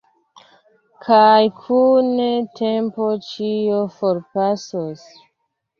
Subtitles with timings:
[1.07, 2.09] Kaj kun
[2.61, 5.11] tempo ĉio forpasos.